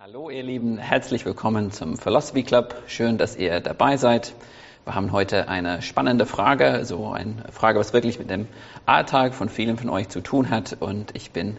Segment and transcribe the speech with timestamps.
[0.00, 2.72] Hallo ihr Lieben, herzlich willkommen zum Philosophy Club.
[2.86, 4.32] Schön, dass ihr dabei seid.
[4.84, 8.46] Wir haben heute eine spannende Frage, so eine Frage, was wirklich mit dem
[8.86, 10.76] Alltag von vielen von euch zu tun hat.
[10.78, 11.56] Und ich bin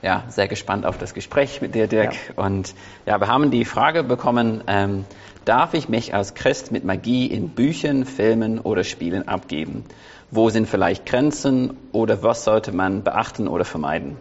[0.00, 2.14] ja sehr gespannt auf das Gespräch mit dir, Dirk.
[2.14, 2.42] Ja.
[2.42, 2.74] Und
[3.04, 5.04] ja, wir haben die Frage bekommen: ähm,
[5.44, 9.84] Darf ich mich als Christ mit Magie in Büchern, Filmen oder Spielen abgeben?
[10.30, 14.16] Wo sind vielleicht Grenzen oder was sollte man beachten oder vermeiden?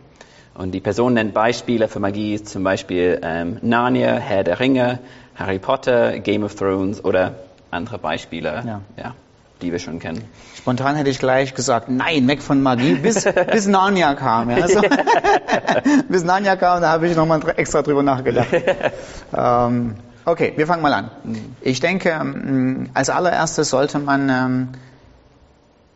[0.53, 4.99] Und die Person nennt Beispiele für Magie, zum Beispiel ähm, Narnia, Herr der Ringe,
[5.35, 7.35] Harry Potter, Game of Thrones oder
[7.71, 8.81] andere Beispiele, ja.
[8.97, 9.15] ja.
[9.61, 10.23] die wir schon kennen.
[10.55, 14.49] Spontan hätte ich gleich gesagt, nein, weg von Magie, bis, bis Narnia kam.
[14.49, 14.57] Ja.
[14.57, 14.81] Also,
[16.09, 18.49] bis Narnia kam, da habe ich nochmal extra drüber nachgedacht.
[19.35, 19.95] ähm,
[20.25, 21.11] okay, wir fangen mal an.
[21.23, 21.55] Mhm.
[21.61, 24.67] Ich denke, ähm, als allererstes sollte man ähm,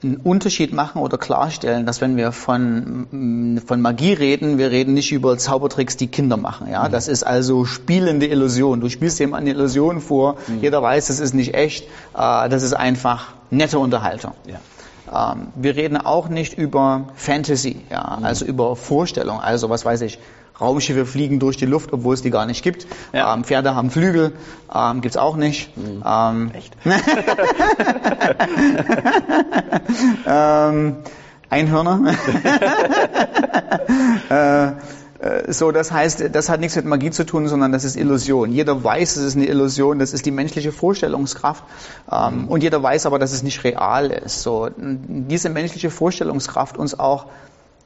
[0.03, 5.11] einen Unterschied machen oder klarstellen, dass wenn wir von, von Magie reden, wir reden nicht
[5.11, 6.69] über Zaubertricks, die Kinder machen.
[6.69, 6.91] Ja, mhm.
[6.91, 8.81] das ist also spielende Illusion.
[8.81, 10.37] Du spielst jemand eine Illusion vor.
[10.47, 10.61] Mhm.
[10.61, 11.85] Jeder weiß, das ist nicht echt.
[12.15, 14.33] Äh, das ist einfach nette Unterhaltung.
[14.45, 15.33] Ja.
[15.33, 18.25] Ähm, wir reden auch nicht über Fantasy, ja, mhm.
[18.25, 19.39] also über Vorstellung.
[19.39, 20.19] Also was weiß ich,
[20.59, 22.87] Raumschiffe fliegen durch die Luft, obwohl es die gar nicht gibt.
[23.13, 23.33] Ja.
[23.33, 24.33] Ähm, Pferde haben Flügel,
[24.73, 25.75] ähm, gibt's auch nicht.
[25.77, 26.03] Mhm.
[26.05, 26.77] Ähm, Echt?
[30.25, 30.97] ähm,
[31.49, 32.15] Einhörner.
[34.29, 34.71] äh,
[35.19, 38.51] äh, so, das heißt, das hat nichts mit Magie zu tun, sondern das ist Illusion.
[38.51, 41.63] Jeder weiß, es ist eine Illusion, das ist die menschliche Vorstellungskraft.
[42.11, 42.47] Ähm, mhm.
[42.47, 44.41] Und jeder weiß aber, dass es nicht real ist.
[44.41, 47.27] So, diese menschliche Vorstellungskraft uns auch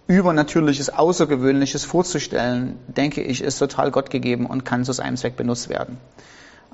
[0.09, 5.69] Übernatürliches, Außergewöhnliches vorzustellen, denke ich, ist total Gott gegeben und kann zu seinem Zweck benutzt
[5.69, 5.97] werden.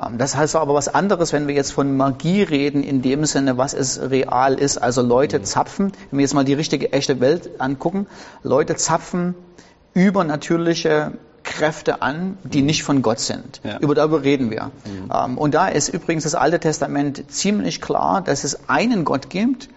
[0.01, 3.57] Ähm, das heißt aber was anderes, wenn wir jetzt von Magie reden, in dem Sinne,
[3.57, 4.77] was es real ist.
[4.77, 8.07] Also Leute zapfen, wenn wir jetzt mal die richtige, echte Welt angucken,
[8.41, 9.35] Leute zapfen
[9.93, 11.11] übernatürliche
[11.43, 13.59] Kräfte an, die nicht von Gott sind.
[13.65, 13.79] Ja.
[13.79, 14.71] Über darüber reden wir.
[14.85, 15.11] Mhm.
[15.13, 19.67] Ähm, und da ist übrigens das Alte Testament ziemlich klar, dass es einen Gott gibt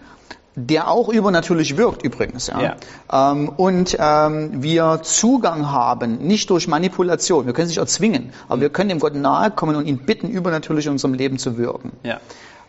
[0.67, 2.47] der auch übernatürlich wirkt übrigens.
[2.47, 2.61] Ja.
[2.61, 3.31] ja.
[3.31, 8.57] Ähm, und ähm, wir Zugang haben, nicht durch Manipulation, wir können es nicht erzwingen, aber
[8.57, 8.61] mhm.
[8.61, 11.91] wir können dem Gott nahe kommen und ihn bitten, übernatürlich in unserem Leben zu wirken.
[12.03, 12.19] Ja.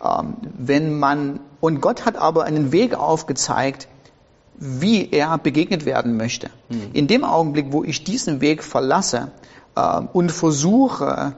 [0.04, 3.88] Ähm, wenn man, und Gott hat aber einen Weg aufgezeigt,
[4.56, 6.50] wie er begegnet werden möchte.
[6.68, 6.90] Mhm.
[6.92, 9.32] In dem Augenblick, wo ich diesen Weg verlasse
[9.74, 11.34] äh, und versuche,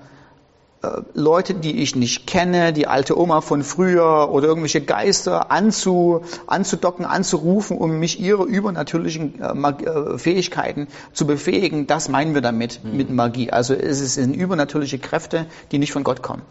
[1.14, 7.04] Leute, die ich nicht kenne, die alte Oma von früher oder irgendwelche Geister anzu, anzudocken,
[7.04, 11.86] anzurufen, um mich ihre übernatürlichen äh, äh, Fähigkeiten zu befähigen.
[11.86, 12.96] Das meinen wir damit, mhm.
[12.96, 13.50] mit Magie.
[13.50, 16.42] Also es sind übernatürliche Kräfte, die nicht von Gott kommen.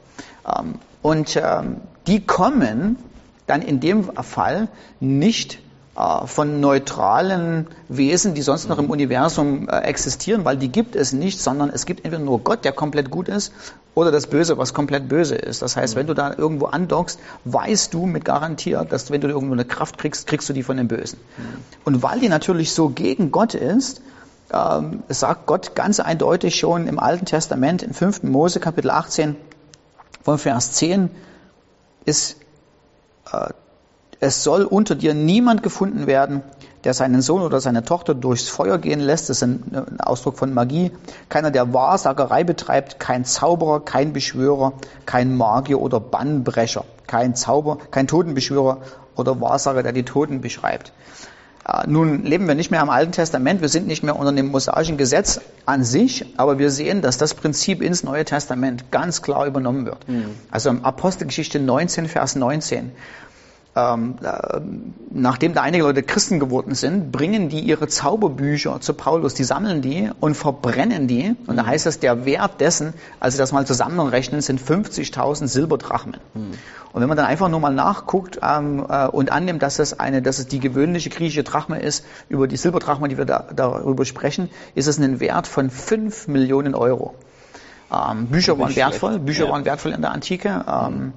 [0.48, 1.78] Ähm, und ähm,
[2.08, 2.98] die kommen
[3.48, 4.70] dann in dem Fall
[5.02, 10.96] nicht äh, von neutralen Wesen, die sonst noch im Universum äh, existieren, weil die gibt
[10.96, 13.52] es nicht, sondern es gibt entweder nur Gott, der komplett gut ist,
[13.94, 15.62] oder das Böse, was komplett böse ist.
[15.62, 19.54] Das heißt, wenn du da irgendwo andockst, weißt du mit garantiert, dass wenn du irgendwo
[19.54, 21.20] eine Kraft kriegst, kriegst du die von dem Bösen.
[21.84, 24.02] Und weil die natürlich so gegen Gott ist,
[24.54, 28.24] ähm, sagt Gott ganz eindeutig schon im Alten Testament, im 5.
[28.24, 29.36] Mose Kapitel 18
[30.24, 31.10] von Vers 10,
[32.06, 32.38] ist
[33.32, 33.50] äh,
[34.22, 36.44] es soll unter dir niemand gefunden werden,
[36.84, 39.30] der seinen Sohn oder seine Tochter durchs Feuer gehen lässt.
[39.30, 40.92] Das ist ein, Ausdruck von Magie.
[41.28, 44.74] Keiner, der Wahrsagerei betreibt, kein Zauberer, kein Beschwörer,
[45.06, 48.78] kein Magier oder Bannbrecher, kein Zauber, kein Totenbeschwörer
[49.16, 50.94] oder Wahrsager, der die Toten beschreibt.
[51.68, 54.52] Äh, nun leben wir nicht mehr im Alten Testament, wir sind nicht mehr unter dem
[54.52, 59.48] mosaischen Gesetz an sich, aber wir sehen, dass das Prinzip ins Neue Testament ganz klar
[59.48, 60.08] übernommen wird.
[60.08, 60.26] Mhm.
[60.52, 62.92] Also im Apostelgeschichte 19, Vers 19
[63.74, 64.60] ähm, äh,
[65.12, 69.82] nachdem da einige Leute Christen geworden sind, bringen die ihre Zauberbücher zu Paulus, die sammeln
[69.82, 71.36] die und verbrennen die.
[71.48, 71.68] Und da mhm.
[71.68, 76.18] heißt es, der Wert dessen, als sie das mal zusammenrechnen, sind 50.000 Silberdrachmen.
[76.34, 76.52] Mhm.
[76.92, 80.22] Und wenn man dann einfach nur mal nachguckt ähm, äh, und annimmt, dass es eine,
[80.22, 84.50] dass es die gewöhnliche griechische Drachme ist, über die Silberdrachme, die wir da, darüber sprechen,
[84.76, 87.16] ist es ein Wert von 5 Millionen Euro.
[87.90, 89.52] Ähm, Bücher waren wertvoll, Bücher ja.
[89.52, 90.66] waren wertvoll in der Antike.
[90.68, 91.14] Ähm, mhm.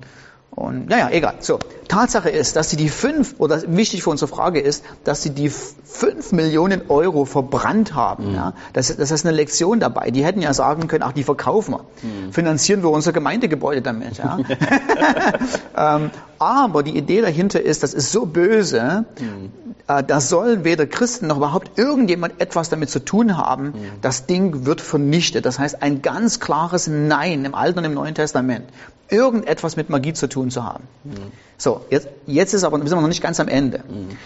[0.55, 1.35] Und naja, egal.
[1.41, 1.59] So,
[1.89, 5.51] Tatsache ist, dass sie die fünf, oder wichtig für unsere Frage ist, dass sie die
[5.51, 8.31] fünf Millionen Euro verbrannt haben.
[8.31, 8.35] Mhm.
[8.35, 8.53] Ja?
[8.73, 10.11] Das, das ist eine Lektion dabei.
[10.11, 11.81] Die hätten ja sagen können, ach, die verkaufen wir.
[12.03, 12.33] Mhm.
[12.33, 14.19] Finanzieren wir unser Gemeindegebäude damit.
[14.19, 14.39] Ja?
[15.97, 19.64] ähm, aber die Idee dahinter ist, das ist so böse, mhm.
[19.89, 23.67] Äh, da soll weder Christen noch überhaupt irgendjemand etwas damit zu tun haben.
[23.67, 23.73] Mhm.
[24.01, 25.45] Das Ding wird vernichtet.
[25.47, 28.69] Das heißt, ein ganz klares Nein im Alten und im Neuen Testament
[29.09, 30.85] irgendetwas mit Magie zu tun zu haben.
[31.05, 31.33] Mhm.
[31.59, 33.79] So, jetzt, jetzt ist aber, sind wir noch nicht ganz am Ende.
[33.89, 34.17] Mhm.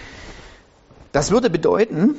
[1.13, 2.15] Das würde bedeuten,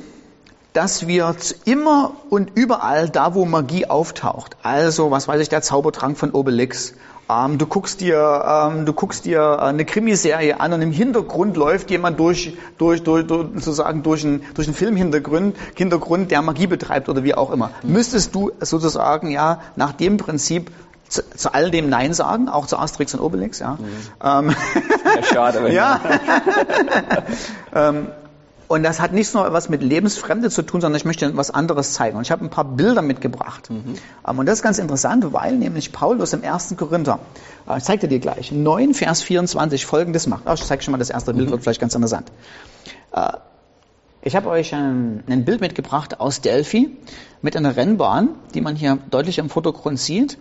[0.72, 1.34] dass wir
[1.64, 6.94] immer und überall da, wo Magie auftaucht, also was weiß ich, der Zaubertrank von Obelix,
[7.30, 11.56] ähm, du guckst dir, ähm, du guckst dir äh, eine Krimiserie an und im Hintergrund
[11.56, 16.66] läuft jemand durch, durch, durch, durch sozusagen durch einen, durch einen Filmhintergrund, Hintergrund, der Magie
[16.66, 17.70] betreibt oder wie auch immer.
[17.82, 17.92] Mhm.
[17.92, 20.70] Müsstest du sozusagen ja nach dem Prinzip
[21.08, 23.72] zu, zu all dem Nein sagen, auch zu Asterix und Obelix, ja.
[23.72, 23.86] Mhm.
[24.22, 24.56] Ähm,
[25.16, 26.00] ja schade, wenn ja.
[27.74, 28.08] ähm,
[28.70, 31.92] und das hat nicht nur was mit Lebensfremde zu tun, sondern ich möchte was anderes
[31.92, 32.16] zeigen.
[32.16, 33.68] Und ich habe ein paar Bilder mitgebracht.
[33.68, 33.96] Mhm.
[34.24, 36.76] Ähm, und das ist ganz interessant, weil nämlich Paulus im 1.
[36.76, 37.18] Korinther,
[37.68, 40.44] äh, ich zeige dir gleich, 9 Vers 24 folgendes macht.
[40.54, 41.50] Ich zeige schon mal das erste Bild, mhm.
[41.50, 42.30] wird vielleicht ganz interessant.
[43.10, 43.32] Äh,
[44.22, 46.96] ich habe euch ein, ein, Bild mitgebracht aus Delphi
[47.42, 50.38] mit einer Rennbahn, die man hier deutlich im Vordergrund sieht.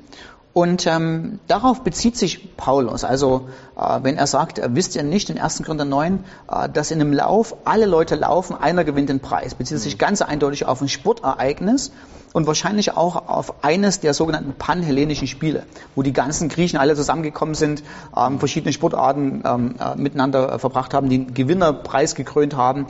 [0.51, 3.03] Und ähm, darauf bezieht sich Paulus.
[3.03, 5.61] Also äh, wenn er sagt, äh, wisst ihr nicht in 1.
[5.63, 9.53] Korinther 9, äh, dass in einem Lauf alle Leute laufen, einer gewinnt den Preis.
[9.53, 9.99] Bezieht sich mhm.
[9.99, 11.91] ganz eindeutig auf ein Sportereignis
[12.33, 15.63] und wahrscheinlich auch auf eines der sogenannten panhellenischen Spiele,
[15.95, 17.83] wo die ganzen Griechen alle zusammengekommen sind,
[18.17, 22.87] ähm, verschiedene Sportarten ähm, äh, miteinander verbracht haben, den Gewinnerpreis gekrönt haben.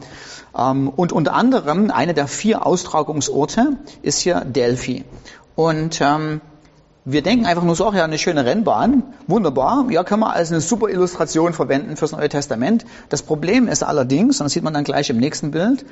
[0.58, 5.04] Ähm, und unter anderem eine der vier Austragungsorte ist hier Delphi.
[5.56, 6.42] Und ähm,
[7.12, 10.52] wir denken einfach nur so, ach ja, eine schöne Rennbahn, wunderbar, ja, können wir als
[10.52, 12.86] eine super Illustration verwenden fürs Neue Testament.
[13.10, 15.86] Das Problem ist allerdings, und das sieht man dann gleich im nächsten Bild,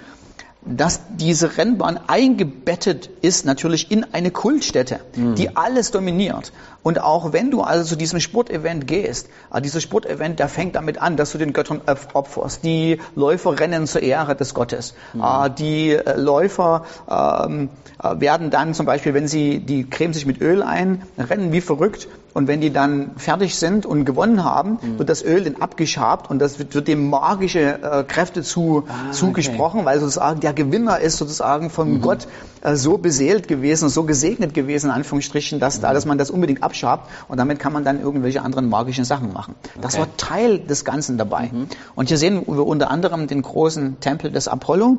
[0.70, 5.36] dass diese Rennbahn eingebettet ist natürlich in eine Kultstätte, mhm.
[5.36, 6.52] die alles dominiert.
[6.84, 11.02] Und auch wenn du also zu diesem Sportevent gehst, äh, dieses Sportevent, der fängt damit
[11.02, 11.82] an, dass du den Göttern
[12.14, 12.64] opferst.
[12.64, 14.94] Die Läufer rennen zur Ehre des Gottes.
[15.14, 15.22] Mhm.
[15.22, 17.70] Äh, die äh, Läufer ähm,
[18.02, 22.08] werden dann zum Beispiel, wenn sie, die cremen sich mit Öl ein, rennen wie verrückt
[22.34, 25.00] und wenn die dann fertig sind und gewonnen haben, mhm.
[25.00, 29.12] wird das Öl dann abgeschabt und das wird, wird dem magische äh, Kräfte zu, ah,
[29.12, 29.90] zugesprochen, okay.
[29.90, 32.02] weil sozusagen der Gewinner ist sozusagen von mhm.
[32.02, 32.28] Gott
[32.62, 35.84] äh, so beseelt gewesen, so gesegnet gewesen, in Anführungsstrichen, dass, mhm.
[35.84, 39.32] da, dass man das unbedingt abschabt und damit kann man dann irgendwelche anderen magischen Sachen
[39.32, 39.56] machen.
[39.80, 40.02] Das okay.
[40.02, 41.50] war Teil des Ganzen dabei.
[41.54, 41.68] Mhm.
[41.96, 44.98] Und hier sehen wir unter anderem den großen Tempel des Apollo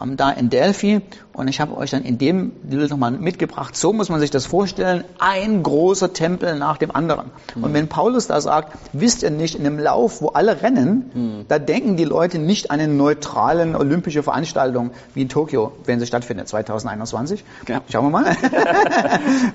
[0.00, 1.00] ähm, da in Delphi.
[1.32, 3.76] Und ich habe euch dann in dem Bild nochmal mitgebracht.
[3.76, 5.04] So muss man sich das vorstellen.
[5.18, 7.30] Ein großer Tempel nach dem anderen.
[7.54, 7.64] Mhm.
[7.64, 11.44] Und wenn Paulus da sagt, wisst ihr nicht, in einem Lauf, wo alle rennen, mhm.
[11.48, 16.06] da denken die Leute nicht an eine neutralen olympische Veranstaltung wie in Tokio, wenn sie
[16.06, 17.44] stattfindet, 2021.
[17.68, 17.80] Ja.
[17.90, 18.36] Schauen wir mal.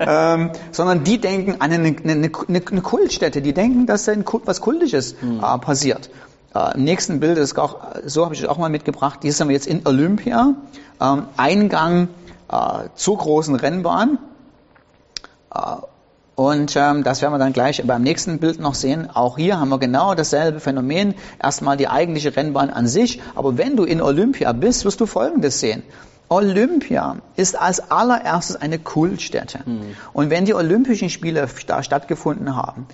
[0.00, 3.40] ähm, sondern die denken an eine, eine, eine, eine, Kultstätte.
[3.40, 4.12] Die denken, dass da
[4.44, 5.40] was Kultisches mhm.
[5.42, 6.10] äh, passiert.
[6.54, 9.20] Äh, Im nächsten Bild ist auch, so habe ich es auch mal mitgebracht.
[9.22, 10.54] Hier sind wir jetzt in Olympia.
[11.00, 12.08] Ähm, Eingang
[12.50, 14.18] äh, zur großen Rennbahn.
[15.54, 15.60] Äh,
[16.34, 19.10] und ähm, das werden wir dann gleich beim nächsten Bild noch sehen.
[19.12, 21.14] Auch hier haben wir genau dasselbe Phänomen.
[21.42, 23.20] Erstmal die eigentliche Rennbahn an sich.
[23.34, 25.82] Aber wenn du in Olympia bist, wirst du Folgendes sehen.
[26.30, 29.60] Olympia ist als allererstes eine Kultstätte.
[29.66, 29.96] Mhm.
[30.12, 32.86] Und wenn die Olympischen Spiele da stattgefunden haben,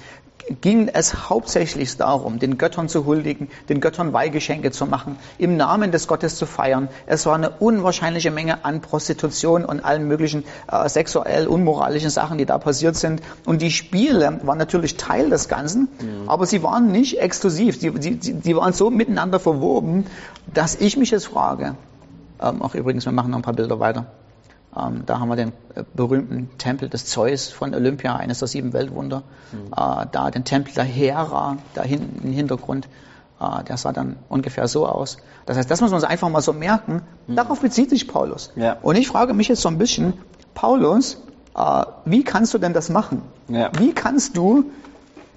[0.60, 5.92] ging es hauptsächlich darum, den Göttern zu huldigen, den Göttern Weihgeschenke zu machen, im Namen
[5.92, 6.88] des Gottes zu feiern.
[7.06, 12.46] Es war eine unwahrscheinliche Menge an Prostitution und allen möglichen äh, sexuell unmoralischen Sachen, die
[12.46, 13.22] da passiert sind.
[13.44, 16.28] Und die Spiele waren natürlich Teil des Ganzen, mhm.
[16.28, 17.80] aber sie waren nicht exklusiv.
[17.80, 20.06] Sie, sie, sie waren so miteinander verwoben,
[20.52, 21.74] dass ich mich jetzt frage,
[22.40, 24.06] ähm, auch übrigens, wir machen noch ein paar Bilder weiter.
[24.76, 28.72] Ähm, da haben wir den äh, berühmten Tempel des Zeus von Olympia, eines der sieben
[28.72, 29.22] Weltwunder.
[29.52, 29.72] Mhm.
[29.72, 32.88] Äh, da den Tempel der Hera, da hinten im Hintergrund.
[33.40, 35.18] Äh, der sah dann ungefähr so aus.
[35.46, 37.02] Das heißt, das muss man sich einfach mal so merken.
[37.26, 37.36] Mhm.
[37.36, 38.52] Darauf bezieht sich Paulus.
[38.56, 38.76] Ja.
[38.82, 40.14] Und ich frage mich jetzt so ein bisschen,
[40.54, 41.22] Paulus,
[41.56, 43.22] äh, wie kannst du denn das machen?
[43.48, 43.70] Ja.
[43.78, 44.70] Wie kannst du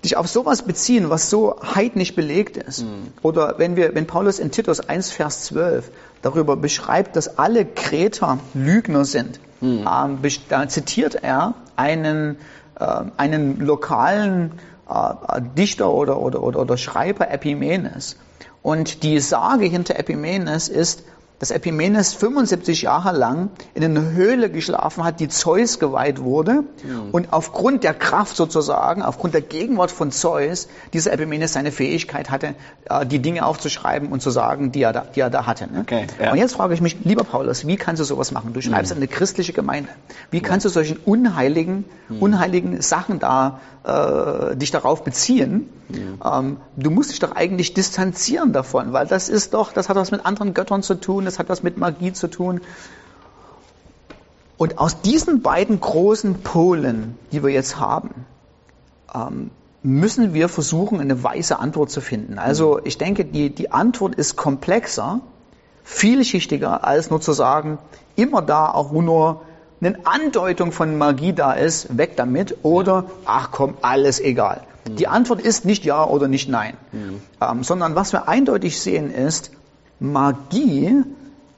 [0.04, 2.84] dich auf sowas beziehen, was so heidnisch belegt ist.
[2.84, 3.14] Mhm.
[3.22, 5.92] Oder wenn wir, wenn Paulus in Titus 1, Vers 12
[6.22, 9.88] darüber beschreibt, dass alle Kreter Lügner sind, mhm.
[9.88, 12.38] ähm, da zitiert er einen,
[12.80, 12.86] äh,
[13.18, 14.54] einen lokalen
[14.90, 18.16] äh, Dichter oder, oder, oder, oder Schreiber Epimenes.
[18.62, 21.04] Und die Sage hinter Epimenes ist,
[21.40, 26.64] dass Epimenes 75 Jahre lang in einer Höhle geschlafen hat, die Zeus geweiht wurde.
[26.84, 27.10] Mhm.
[27.12, 32.56] Und aufgrund der Kraft sozusagen, aufgrund der Gegenwart von Zeus, dieser Epimenes seine Fähigkeit hatte,
[32.90, 35.72] äh, die Dinge aufzuschreiben und zu sagen, die er da, die er da hatte.
[35.72, 35.82] Ne?
[35.82, 36.32] Okay, ja.
[36.32, 38.54] Und jetzt frage ich mich, lieber Paulus, wie kannst du sowas machen?
[38.54, 38.98] Du schreibst mhm.
[38.98, 39.90] eine christliche Gemeinde.
[40.32, 42.20] Wie kannst du solchen unheiligen, mhm.
[42.20, 45.70] unheiligen Sachen da äh, dich darauf beziehen?
[45.92, 50.12] Ähm, du musst dich doch eigentlich distanzieren davon, weil das ist doch, das hat was
[50.12, 52.62] mit anderen Göttern zu tun, das hat was mit Magie zu tun.
[54.58, 58.26] Und aus diesen beiden großen Polen, die wir jetzt haben,
[59.14, 59.52] ähm,
[59.84, 62.38] müssen wir versuchen, eine weise Antwort zu finden.
[62.38, 65.22] Also ich denke, die, die Antwort ist komplexer,
[65.84, 67.78] vielschichtiger, als nur zu sagen,
[68.16, 69.42] immer da, auch wo nur
[69.82, 74.64] eine Andeutung von Magie da ist, weg damit oder ach komm, alles egal.
[74.88, 74.96] Mhm.
[74.98, 77.22] Die Antwort ist nicht ja oder nicht nein, mhm.
[77.42, 79.52] ähm, sondern was wir eindeutig sehen ist,
[80.00, 81.04] Magie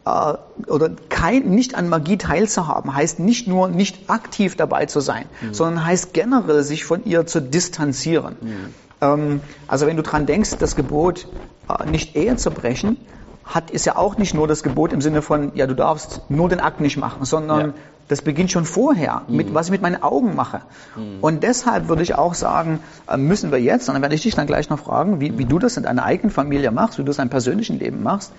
[0.03, 5.53] oder kein, nicht an Magie teilzuhaben, heißt nicht nur nicht aktiv dabei zu sein, mhm.
[5.53, 8.35] sondern heißt generell sich von ihr zu distanzieren.
[8.41, 8.73] Mhm.
[9.01, 11.27] Ähm, also wenn du dran denkst, das Gebot
[11.69, 12.97] äh, nicht Ehe zu brechen,
[13.43, 16.49] hat, ist ja auch nicht nur das Gebot im Sinne von, ja, du darfst nur
[16.49, 17.73] den Akt nicht machen, sondern ja.
[18.07, 19.53] das beginnt schon vorher, mit, mhm.
[19.53, 20.61] was ich mit meinen Augen mache.
[20.95, 21.19] Mhm.
[21.21, 24.33] Und deshalb würde ich auch sagen, äh, müssen wir jetzt, und dann werde ich dich
[24.33, 25.49] dann gleich noch fragen, wie, wie mhm.
[25.49, 28.31] du das in deiner eigenen Familie machst, wie du das in deinem persönlichen Leben machst.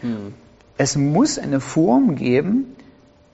[0.82, 2.74] Es muss eine Form geben,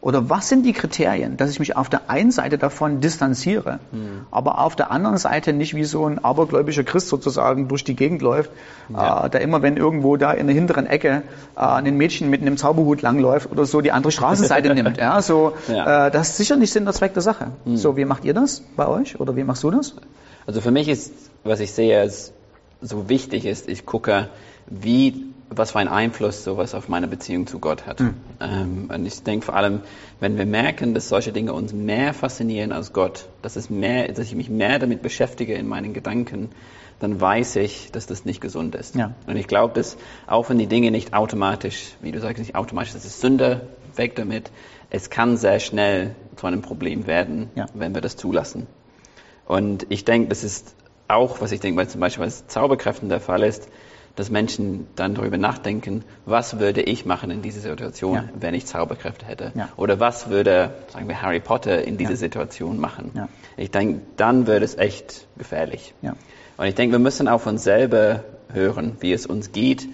[0.02, 4.26] oder was sind die Kriterien, dass ich mich auf der einen Seite davon distanziere, mhm.
[4.30, 8.20] aber auf der anderen Seite nicht wie so ein abergläubischer Christ sozusagen durch die Gegend
[8.20, 8.50] läuft,
[8.90, 9.24] ja.
[9.24, 11.22] äh, der immer, wenn irgendwo da in der hinteren Ecke
[11.56, 14.98] äh, ein Mädchen mit einem Zauberhut langläuft oder so, die andere Straßenseite nimmt.
[14.98, 16.08] Ja, so, ja.
[16.08, 17.52] Äh, das ist sicher nicht Sinn der Zweck der Sache.
[17.64, 17.78] Mhm.
[17.78, 19.96] So, wie macht ihr das bei euch oder wie machst du das?
[20.46, 21.14] Also für mich ist,
[21.44, 22.34] was ich sehe, als
[22.82, 24.28] so wichtig ist, ich gucke,
[24.66, 28.00] wie was für einen Einfluss sowas auf meine Beziehung zu Gott hat.
[28.00, 28.14] Mhm.
[28.40, 29.80] Ähm, und ich denke vor allem,
[30.20, 34.26] wenn wir merken, dass solche Dinge uns mehr faszinieren als Gott, dass, es mehr, dass
[34.26, 36.50] ich mich mehr damit beschäftige in meinen Gedanken,
[37.00, 38.96] dann weiß ich, dass das nicht gesund ist.
[38.96, 39.14] Ja.
[39.26, 42.92] Und ich glaube, dass auch wenn die Dinge nicht automatisch, wie du sagst, nicht automatisch,
[42.92, 44.50] das ist Sünde, weg damit,
[44.90, 47.66] es kann sehr schnell zu einem Problem werden, ja.
[47.74, 48.66] wenn wir das zulassen.
[49.46, 50.74] Und ich denke, das ist
[51.08, 53.68] auch, was ich denke, weil zum Beispiel bei Zauberkräften der Fall ist,
[54.18, 58.24] dass Menschen dann darüber nachdenken, was würde ich machen in dieser Situation, ja.
[58.34, 59.52] wenn ich Zauberkräfte hätte?
[59.54, 59.68] Ja.
[59.76, 62.16] Oder was würde, sagen wir, Harry Potter in dieser ja.
[62.16, 63.12] Situation machen?
[63.56, 65.94] Ich denke, dann wird es echt gefährlich.
[66.56, 69.86] Und ich denke, wir müssen auf uns selber hören, wie es uns geht.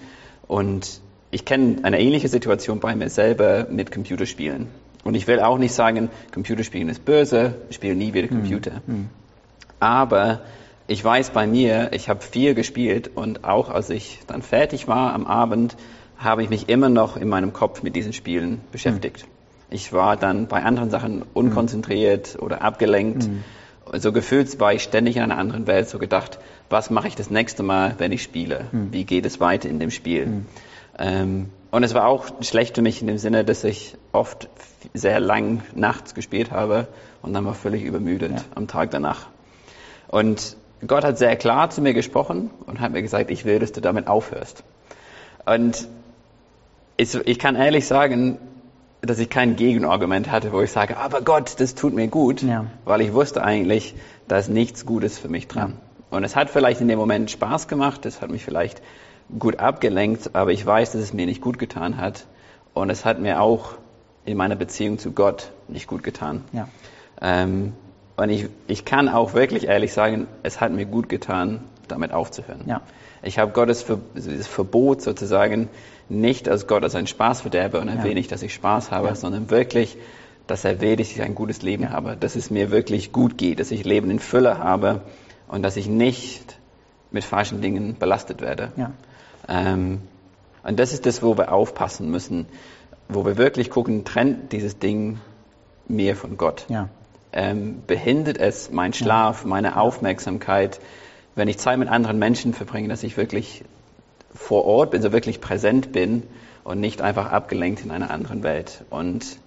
[0.49, 4.69] Und ich kenne eine ähnliche Situation bei mir selber mit Computerspielen.
[5.05, 8.81] Und ich will auch nicht sagen, Computerspielen ist böse, ich spiele nie wieder Computer.
[8.87, 9.11] Mhm.
[9.81, 10.41] Aber
[10.87, 15.15] ich weiß bei mir, ich habe viel gespielt und auch als ich dann fertig war
[15.15, 15.77] am Abend,
[16.19, 19.27] habe ich mich immer noch in meinem Kopf mit diesen Spielen beschäftigt.
[19.27, 19.31] Mhm.
[19.71, 22.43] Ich war dann bei anderen Sachen unkonzentriert mhm.
[22.43, 23.27] oder abgelenkt.
[23.27, 23.45] Mhm.
[23.95, 26.39] So gefühlt war ich ständig in einer anderen Welt, so gedacht,
[26.71, 28.67] was mache ich das nächste Mal, wenn ich spiele?
[28.73, 28.93] Mhm.
[28.93, 30.45] Wie geht es weiter in dem Spiel?
[30.99, 34.49] Ähm, und es war auch schlecht für mich in dem Sinne, dass ich oft
[34.93, 36.87] sehr lang nachts gespielt habe
[37.23, 38.45] und dann war völlig übermüdet ja.
[38.55, 39.27] am Tag danach.
[40.09, 43.73] Und Gott hat sehr klar zu mir gesprochen und hat mir gesagt, ich will, dass
[43.73, 44.65] du damit aufhörst.
[45.47, 45.89] Und
[46.97, 48.39] ich, ich kann ehrlich sagen,
[49.03, 52.67] dass ich kein Gegenargument hatte, wo ich sage, aber Gott, das tut mir gut, ja.
[52.85, 53.95] weil ich wusste eigentlich,
[54.29, 55.71] da ist nichts Gutes für mich dran.
[55.73, 56.17] Ja.
[56.17, 58.81] Und es hat vielleicht in dem Moment Spaß gemacht, es hat mich vielleicht
[59.39, 62.27] gut abgelenkt, aber ich weiß, dass es mir nicht gut getan hat.
[62.73, 63.75] Und es hat mir auch
[64.25, 66.45] in meiner Beziehung zu Gott nicht gut getan.
[66.53, 66.69] Ja.
[67.21, 67.73] Ähm,
[68.17, 72.63] und ich, ich kann auch wirklich ehrlich sagen, es hat mir gut getan, damit aufzuhören.
[72.67, 72.83] Ja.
[73.23, 73.99] Ich habe Gottes Ver
[74.43, 75.69] Verbot sozusagen
[76.09, 78.15] nicht als Gott als ein Spaßverderber und erwähne ja.
[78.15, 79.15] nicht, dass ich Spaß habe, ja.
[79.15, 79.97] sondern wirklich,
[80.47, 81.91] dass er will, dass ich ein gutes Leben ja.
[81.91, 85.01] habe, dass es mir wirklich gut geht, dass ich Leben in Fülle habe
[85.49, 86.59] und dass ich nicht
[87.11, 88.73] mit falschen Dingen belastet werde.
[88.77, 88.93] Ja.
[89.49, 90.03] Ähm,
[90.63, 92.47] und das ist das, wo wir aufpassen müssen,
[93.09, 95.19] wo wir wirklich gucken, trennt dieses Ding
[95.89, 96.67] mir von Gott.
[96.69, 96.89] Ja
[97.35, 100.81] ähm, behindert es meinen Schlaf, meine Aufmerksamkeit,
[101.35, 103.65] wenn ich Zeit mit anderen Menschen verbringe, dass ich wirklich
[104.33, 106.23] vor Ort bin, so wirklich präsent bin
[106.63, 108.85] und nicht einfach abgelenkt in einer anderen Welt.
[108.89, 109.39] Und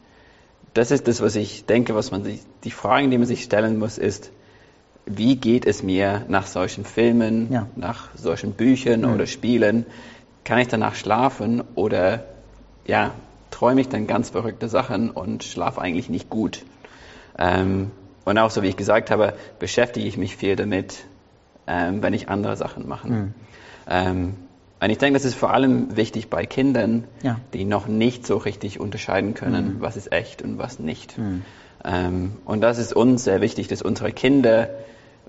[0.74, 3.79] das ist das, was ich denke, was man sich, die Fragen, die man sich stellen
[3.79, 4.32] muss, ist,
[5.06, 7.67] wie geht es mir nach solchen Filmen, ja.
[7.77, 9.13] nach solchen Büchern mhm.
[9.13, 9.86] oder Spielen?
[10.44, 12.25] Kann ich danach schlafen oder
[12.86, 13.12] ja,
[13.50, 16.65] träume ich dann ganz verrückte Sachen und schlafe eigentlich nicht gut?
[17.38, 17.91] Ähm,
[18.25, 21.06] und auch so wie ich gesagt habe, beschäftige ich mich viel damit,
[21.65, 23.08] ähm, wenn ich andere Sachen mache.
[23.08, 23.34] Mhm.
[23.89, 24.34] Ähm,
[24.79, 27.39] und ich denke, das ist vor allem wichtig bei Kindern, ja.
[27.53, 29.82] die noch nicht so richtig unterscheiden können, mhm.
[29.82, 31.17] was ist echt und was nicht.
[31.17, 31.44] Mhm.
[32.44, 34.70] Und das ist uns sehr wichtig, dass unsere Kinder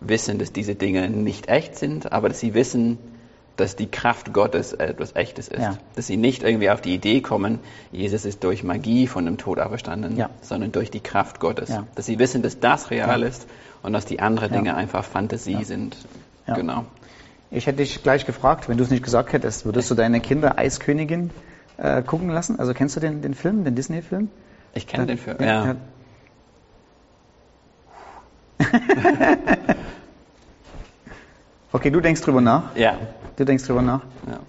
[0.00, 2.98] wissen, dass diese Dinge nicht echt sind, aber dass sie wissen,
[3.58, 5.60] dass die Kraft Gottes etwas Echtes ist.
[5.60, 5.76] Ja.
[5.96, 7.58] Dass sie nicht irgendwie auf die Idee kommen,
[7.90, 10.30] Jesus ist durch Magie von dem Tod auferstanden, ja.
[10.40, 11.68] sondern durch die Kraft Gottes.
[11.68, 11.84] Ja.
[11.94, 13.46] Dass sie wissen, dass das real ist
[13.82, 15.96] und dass die anderen Dinge einfach Fantasie sind.
[16.46, 16.84] Genau.
[17.50, 20.58] Ich hätte dich gleich gefragt, wenn du es nicht gesagt hättest, würdest du deine Kinder
[20.58, 21.30] Eiskönigin
[21.78, 22.58] äh, gucken lassen?
[22.58, 24.30] Also kennst du den, den Film, den Disney-Film?
[24.74, 25.76] Ich kenne den Film, ja.
[31.72, 32.76] okay, du denkst drüber nach?
[32.76, 32.96] Ja.
[33.36, 34.02] Du denkst drüber nach?
[34.26, 34.40] Ja.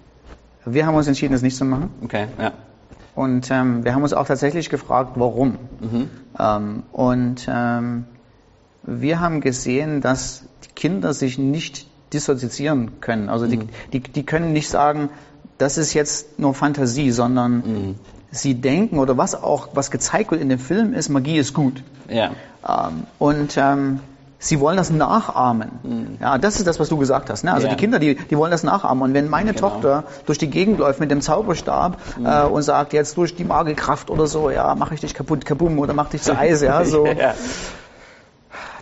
[0.64, 1.90] Wir haben uns entschieden, es nicht zu machen.
[2.02, 2.52] Okay, ja.
[3.14, 5.58] Und ähm, wir haben uns auch tatsächlich gefragt, warum.
[6.38, 8.04] Ähm, und ähm,
[8.82, 13.28] wir haben gesehen, dass die Kinder sich nicht dissoziieren können.
[13.28, 13.60] Also die,
[13.92, 15.10] die, die können nicht sagen,
[15.58, 17.96] das ist jetzt nur Fantasie, sondern
[18.30, 21.82] sie denken oder was auch, was gezeigt wird in dem Film ist, Magie ist gut.
[22.08, 22.30] Ja.
[22.66, 24.00] Ähm, und ähm,
[24.42, 26.16] sie wollen das nachahmen.
[26.20, 27.44] Ja, das ist das, was du gesagt hast.
[27.44, 27.52] Ne?
[27.52, 27.74] Also Ja.
[27.74, 29.02] die Kinder, die, die wollen das nachahmen.
[29.02, 29.68] Und wenn meine Genau.
[29.68, 34.10] Tochter durch die Gegend läuft mit dem Zauberstab äh, und sagt, jetzt durch die Magikraft
[34.10, 37.06] oder so, ja, mache ich dich kaputt, kabum, oder mach dich zu Eis, ja, so.
[37.24, 37.34] ja.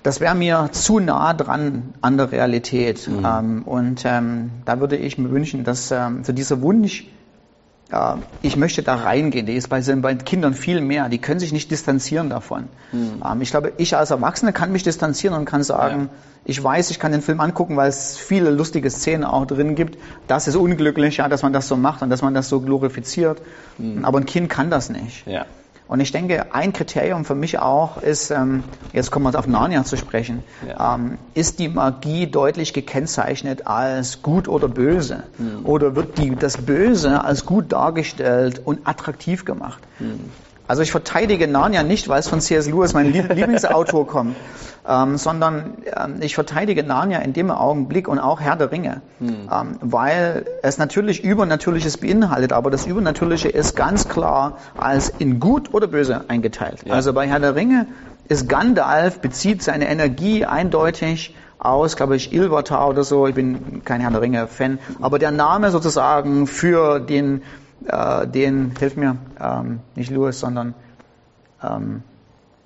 [0.05, 3.09] Das wäre mir zu nah dran an der Realität.
[3.09, 3.27] Mhm.
[3.27, 7.07] Ähm, und ähm, da würde ich mir wünschen, dass ähm, so dieser Wunsch,
[8.43, 11.09] ich möchte da reingehen, der ist bei, bei Kindern viel mehr.
[11.09, 12.69] Die können sich nicht distanzieren davon.
[12.93, 13.23] Mhm.
[13.25, 16.11] Ähm, ich glaube, ich als Erwachsener kann mich distanzieren und kann sagen,
[16.45, 19.99] ich weiß, ich kann den Film angucken, weil es viele lustige Szenen auch drin gibt.
[20.27, 23.41] Das ist unglücklich, ja, dass man das so macht und dass man das so glorifiziert.
[24.03, 25.27] Aber ein Kind kann das nicht.
[25.27, 25.47] Ja.
[25.89, 29.85] Und ich denke, ein Kriterium für mich auch ist, ähm, jetzt kommen wir auf Narnia
[29.85, 30.95] zu sprechen, Ja.
[30.95, 35.23] ähm, ist die Magie deutlich gekennzeichnet als gut oder böse?
[35.65, 39.83] Oder wird die, das Böse als gut dargestellt und attraktiv gemacht?
[40.69, 42.69] Also ich verteidige Narnia nicht, weil es von C.S.
[42.69, 44.37] Lewis, mein Lieb- Lieblingsautor, kommt,
[44.87, 49.79] ähm, sondern ähm, ich verteidige Narnia in dem Augenblick und auch Herr der Ringe, ähm,
[49.81, 55.87] weil es natürlich Übernatürliches beinhaltet, aber das Übernatürliche ist ganz klar als in gut oder
[55.89, 56.85] böse eingeteilt.
[56.85, 56.95] Ja.
[56.95, 57.87] Also bei Herr der Ringe
[58.29, 63.27] ist Gandalf, bezieht seine Energie eindeutig aus, glaube ich, Ilvatar oder so.
[63.27, 67.43] Ich bin kein Herr der Ringe-Fan, aber der Name sozusagen für den,
[67.87, 70.75] äh, den, hilf mir, ähm, nicht Lewis, sondern
[71.63, 72.03] ähm,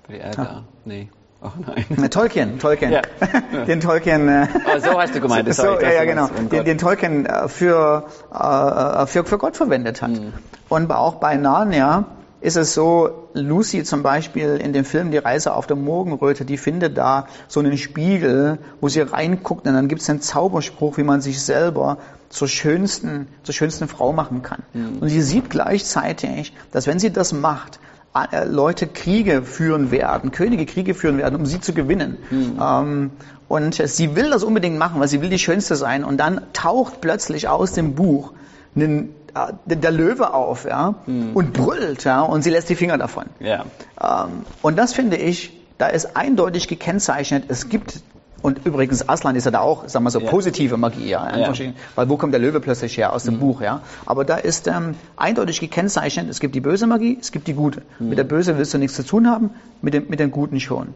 [0.09, 0.63] Die Elder.
[0.85, 1.09] Nee.
[1.41, 2.05] Oh nein.
[2.05, 2.91] äh, Tolkien, Tolkien.
[2.91, 3.01] Ja.
[3.67, 4.29] den Tolkien.
[4.29, 6.49] Äh, Oh, so hast du gemeint, so, sorry, ja, das ja, ist genau.
[6.49, 10.11] Den, den Tolkien äh, für, äh, für, für Gott verwendet hat.
[10.11, 10.33] Mhm.
[10.69, 12.05] Und auch bei Narnia
[12.43, 16.57] ist es so, Lucy zum Beispiel in dem Film Die Reise auf der Morgenröte, die
[16.57, 21.03] findet da so einen Spiegel, wo sie reinguckt und dann gibt es einen Zauberspruch, wie
[21.03, 24.61] man sich selber zur schönsten, zur schönsten Frau machen kann.
[24.73, 24.97] Mhm.
[24.99, 27.79] Und sie sieht gleichzeitig, dass wenn sie das macht,
[28.13, 32.17] äh, Leute Kriege führen werden, Könige Kriege führen werden, um sie zu gewinnen.
[32.61, 33.11] Ähm,
[33.47, 36.03] und sie will das unbedingt machen, weil sie will die Schönste sein.
[36.03, 38.33] Und dann taucht plötzlich aus dem Buch
[38.75, 43.25] ein, äh, der Löwe auf ja, und brüllt ja, und sie lässt die Finger davon.
[43.39, 43.65] Ja.
[44.01, 48.01] Ähm, und das finde ich, da ist eindeutig gekennzeichnet, es gibt,
[48.41, 50.29] und übrigens Aslan ist ja da auch, sagen wir so, Ja.
[50.29, 51.51] positive Magie, ja, Ja.
[51.95, 53.81] weil wo kommt der Löwe plötzlich her aus dem Buch, ja.
[54.05, 57.81] Aber da ist ähm, eindeutig gekennzeichnet, es gibt die böse Magie, es gibt die gute.
[57.99, 60.93] Mit der böse willst du nichts zu tun haben, mit dem, mit dem guten schon.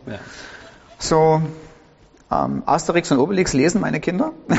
[1.00, 1.42] So,
[2.32, 4.32] ähm, Asterix und Obelix lesen meine Kinder.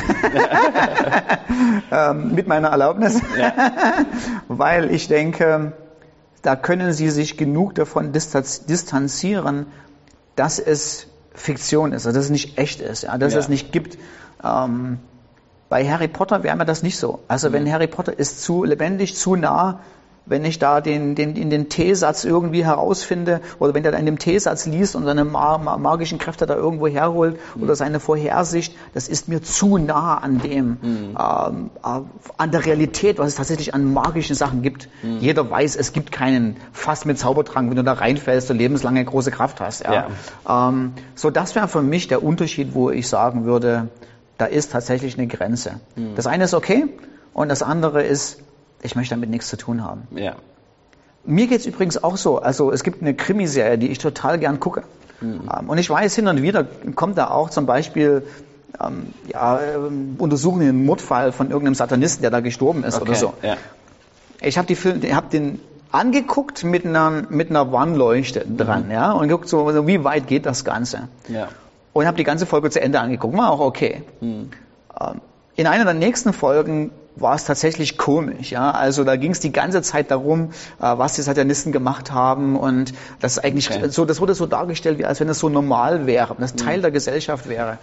[1.91, 3.19] ähm, mit meiner Erlaubnis.
[4.47, 5.73] Weil ich denke,
[6.41, 9.67] da können sie sich genug davon distanz- distanzieren,
[10.35, 13.39] dass es Fiktion ist, also dass es nicht echt ist, ja, dass Ja.
[13.39, 13.97] es nicht gibt.
[14.43, 14.99] Ähm,
[15.69, 17.19] bei Harry Potter wäre mir das nicht so.
[17.27, 19.79] Also wenn Harry Potter ist zu lebendig, zu nah,
[20.25, 24.05] wenn ich da den, den, in den T-Satz irgendwie herausfinde oder wenn der da in
[24.05, 28.75] dem T-Satz liest und seine ma ma magischen Kräfte da irgendwo herholt oder seine Vorhersicht,
[28.93, 32.01] das ist mir zu nah an dem, ähm, äh,
[32.37, 34.89] an der Realität, was es tatsächlich an magischen Sachen gibt.
[35.19, 39.31] Jeder weiß, es gibt keinen Fass mit Zaubertrank, wenn du da reinfällst und lebenslange große
[39.31, 39.83] Kraft hast.
[39.83, 40.07] Ja.
[40.47, 43.89] Ähm, so, das wäre für mich der Unterschied, wo ich sagen würde,
[44.37, 45.79] da ist tatsächlich eine Grenze.
[46.15, 46.85] Das eine ist okay
[47.33, 48.41] und das andere ist,
[48.81, 50.07] ich möchte damit nichts zu tun haben.
[50.15, 50.35] Ja.
[51.25, 52.39] Mir geht's übrigens auch so.
[52.39, 54.83] Also es gibt eine Krimiserie, die ich total gern gucke.
[55.21, 56.65] Ähm, Und ich weiß, hin und wieder
[56.95, 58.23] kommt da auch zum Beispiel
[58.81, 63.19] ähm, ja, ähm, untersuchen den Mordfall von irgendeinem Satanisten, der da gestorben ist oder Okay.
[63.19, 63.33] so.
[63.41, 63.57] Ja.
[64.41, 65.59] Ich habe habe den
[65.91, 70.63] angeguckt mit einer mit einer Warnleuchte dran, ja, und geguckt so, wie weit geht das
[70.63, 71.09] Ganze.
[71.27, 71.49] Ja.
[71.91, 73.35] Und habe die ganze Folge zu Ende angeguckt.
[73.35, 74.03] War auch okay.
[74.21, 74.49] Ähm,
[75.59, 78.49] In einer der nächsten Folgen war es tatsächlich komisch.
[78.49, 78.71] Ja?
[78.71, 82.93] Also da ging es die ganze Zeit darum, äh, was die Satanisten gemacht haben und
[83.19, 83.89] das eigentlich Okay.
[83.89, 86.91] so, das wurde so dargestellt, wie als wenn es so normal wäre, das Teil der
[86.91, 87.77] Gesellschaft wäre.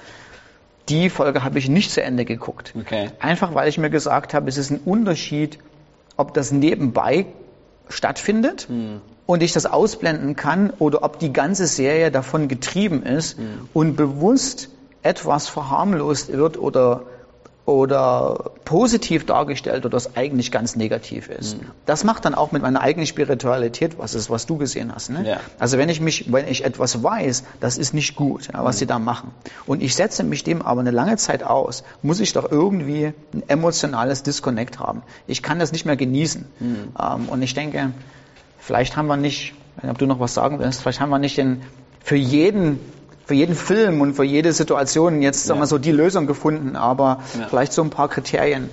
[0.89, 2.73] Die Folge habe ich nicht zu Ende geguckt.
[2.81, 3.11] Okay.
[3.21, 5.59] Einfach weil ich mir gesagt habe, es ist ein Unterschied,
[6.17, 7.27] ob das nebenbei
[7.91, 8.69] stattfindet
[9.27, 13.37] und ich das ausblenden kann oder ob die ganze Serie davon getrieben ist
[13.75, 14.71] und bewusst
[15.03, 17.03] etwas verharmlost wird oder
[17.67, 21.57] oder positiv dargestellt oder das eigentlich ganz negativ ist.
[21.85, 25.11] Das macht dann auch mit meiner eigenen Spiritualität was ist, was du gesehen hast.
[25.11, 25.29] Ne?
[25.29, 25.41] Ja.
[25.59, 28.87] Also wenn ich mich, wenn ich etwas weiß, das ist nicht gut, ja, was sie
[28.87, 29.33] da machen,
[29.67, 33.43] und ich setze mich dem aber eine lange Zeit aus, muss ich doch irgendwie ein
[33.49, 35.03] emotionales Disconnect haben.
[35.27, 36.45] Ich kann das nicht mehr genießen.
[36.61, 37.91] Ähm, und ich denke,
[38.61, 41.63] vielleicht haben wir nicht, ob du noch was sagen willst, vielleicht haben wir nicht den,
[42.05, 42.79] für jeden
[43.27, 47.23] für jeden Film und für jede Situation jetzt sagen wir so die Lösung gefunden, aber
[47.49, 48.71] vielleicht so ein paar Kriterien.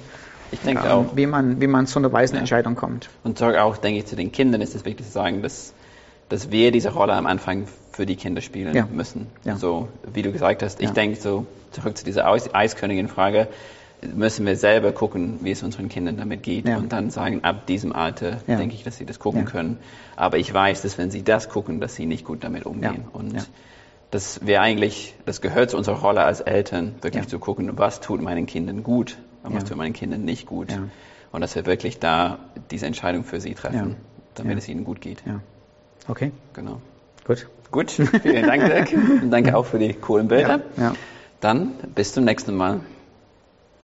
[0.51, 1.05] Ich denke ähm, auch.
[1.15, 2.37] Wie man, wie man zu einer weisen.
[2.37, 3.09] Entscheidung kommt.
[3.23, 5.73] Und auch, denke ich, zu den Kindern ist es wichtig zu sagen, dass,
[6.29, 9.27] dass wir diese Rolle am Anfang für die Kinder spielen müssen.
[9.57, 10.81] So, wie du gesagt hast.
[10.81, 13.47] Ich denke so, zurück zu dieser Eiskönigin-Frage,
[14.13, 16.77] müssen wir selber gucken, wie es unseren Kindern damit geht ja.
[16.77, 18.57] und dann sagen, ab diesem Alter ja.
[18.57, 19.49] denke ich, dass sie das gucken ja.
[19.49, 19.77] können.
[20.15, 23.05] Aber ich weiß, dass wenn sie das gucken, dass sie nicht gut damit umgehen.
[23.13, 23.47] Und
[24.13, 28.21] das wäre eigentlich, das gehört zu unserer Rolle als Eltern, wirklich zu gucken, was tut
[28.21, 30.69] meinen Kindern gut und was tut meinen Kindern nicht gut.
[31.31, 32.37] Und dass wir wirklich da
[32.69, 33.95] diese Entscheidung für sie treffen,
[34.35, 35.23] damit es ihnen gut geht.
[36.07, 36.31] Okay.
[36.53, 36.79] Genau.
[37.25, 37.47] Gut.
[37.71, 38.93] Gut, vielen Dank, Dirk.
[39.23, 40.61] Und danke auch für die coolen Bilder.
[41.39, 42.81] Dann bis zum nächsten Mal.